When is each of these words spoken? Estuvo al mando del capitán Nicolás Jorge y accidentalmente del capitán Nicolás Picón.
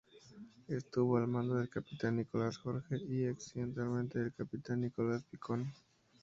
Estuvo 0.67 1.17
al 1.17 1.27
mando 1.27 1.53
del 1.53 1.69
capitán 1.69 2.15
Nicolás 2.15 2.57
Jorge 2.57 2.97
y 2.97 3.27
accidentalmente 3.27 4.17
del 4.17 4.33
capitán 4.33 4.81
Nicolás 4.81 5.23
Picón. 5.29 5.71